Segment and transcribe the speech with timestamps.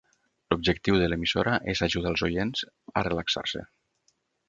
[0.53, 2.67] L'objectiu de l'emissora és ajudar els oients
[3.03, 3.67] a relaxar-se.